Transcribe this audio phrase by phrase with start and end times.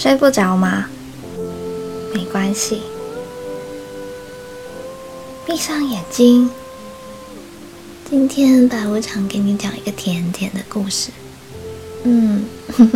[0.00, 0.86] 睡不着吗？
[2.14, 2.80] 没关系，
[5.46, 6.50] 闭上眼睛。
[8.08, 11.10] 今天白无常给你讲一个甜甜的故事。
[12.04, 12.46] 嗯，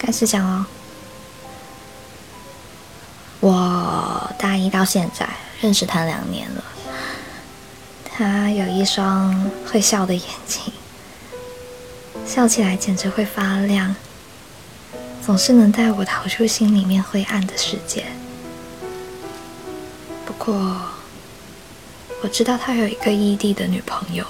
[0.00, 0.64] 开始讲哦。
[3.40, 5.28] 我大一到现在
[5.60, 6.64] 认识他两年了，
[8.06, 10.72] 他有一双会笑的眼睛，
[12.26, 13.94] 笑起来简直会发亮。
[15.24, 18.04] 总是能带我逃出心里面灰暗的世界。
[20.26, 20.78] 不过，
[22.22, 24.22] 我知道他有一个异地的女朋友，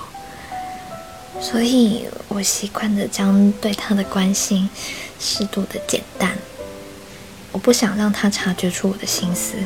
[1.40, 4.70] 所以我习惯的将对他的关心
[5.18, 6.38] 适度的减淡。
[7.50, 9.56] 我不想让他察觉出我的心思。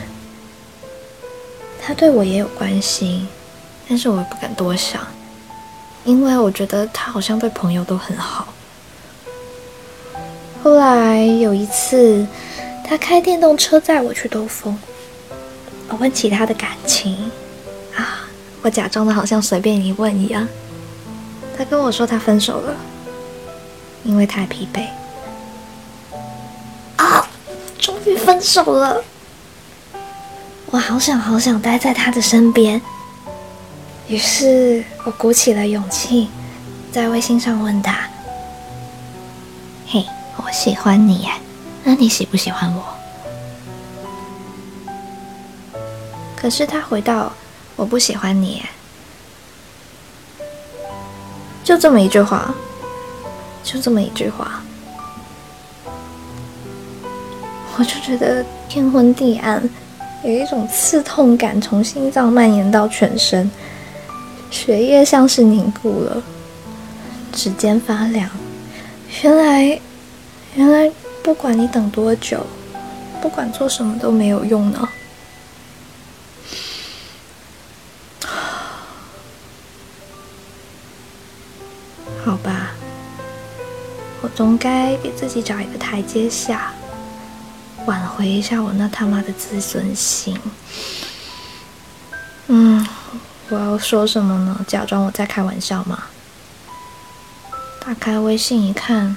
[1.83, 3.29] 他对我也有关心，
[3.87, 5.07] 但是我不敢多想，
[6.07, 8.49] 因为我觉得他好像对朋友都很好。
[10.63, 12.27] 后来有一次，
[12.85, 14.79] 他开电动车载我去兜风。
[15.89, 17.31] 我问起他的感情，
[17.97, 18.29] 啊，
[18.63, 20.47] 我假装的好像随便一问一样。
[21.57, 22.75] 他跟我说他分手了，
[24.05, 24.87] 因为太疲惫。
[26.97, 27.27] 啊，
[27.79, 29.03] 终于分手了！
[30.67, 32.81] 我好想好想待在他的身边。
[34.09, 36.29] 于是我鼓起了勇气，
[36.93, 38.09] 在微信上问他：“。”
[40.45, 41.31] 我喜欢你耶，
[41.85, 42.83] 那你喜不喜欢我？
[46.35, 47.33] 可是他回到
[47.77, 48.63] 我不喜欢你，
[51.65, 52.55] 就这么一句话，
[53.63, 54.63] 就这么一句话，
[57.77, 59.69] 我就觉得天昏地暗，
[60.25, 63.51] 有一种刺痛感从心脏蔓延到全身，
[64.51, 66.23] 血液像是凝固了，
[67.33, 68.31] 指尖发凉，
[69.23, 69.81] 原来。
[70.55, 70.91] 原来，
[71.23, 72.47] 不管你等多久，
[73.23, 74.89] 不管做什么都没有用呢。
[82.25, 82.73] 好吧，
[84.21, 86.73] 我总该给自己找一个台阶下，
[87.87, 90.39] 挽回一下我那他妈的自尊心。
[92.49, 92.87] 嗯，
[93.49, 94.65] 我要说什么呢？
[94.67, 96.05] 假装我在开玩笑吗？
[97.81, 99.17] 打开微信一看。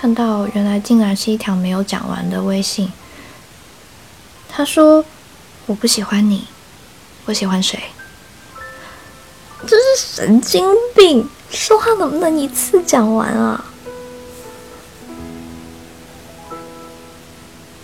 [0.00, 2.92] 看到原来竟然是一条没有讲完的微信。
[4.48, 5.04] 他说
[5.66, 6.46] ：“我不喜欢你，
[7.24, 7.82] 我喜欢谁？”
[9.66, 10.64] 这是神经
[10.94, 11.28] 病！
[11.50, 13.64] 说话能不能一次讲完啊？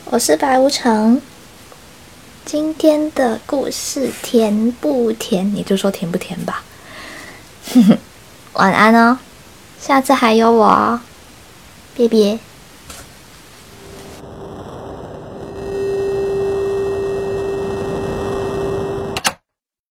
[0.05, 1.21] 我是白无常。
[2.45, 5.53] 今天的故事甜不甜？
[5.53, 6.63] 你就说甜不甜吧。
[7.73, 7.99] 哼 哼
[8.53, 9.19] 晚安哦，
[9.81, 11.01] 下次还有我哦。
[11.95, 12.39] 别别。